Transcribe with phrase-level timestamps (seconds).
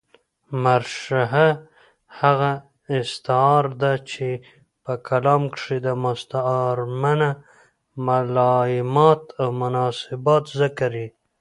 [0.63, 1.47] مرشحه
[2.19, 2.51] هغه
[2.99, 4.29] استعاره ده، چي
[4.83, 7.29] په کلام کښي د مستعارمنه
[8.07, 11.07] ملایمات اومناسبات ذکر يي.